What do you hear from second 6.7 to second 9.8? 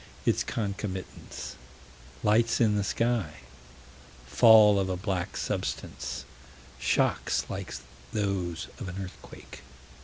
Shocks like those of an earthquake.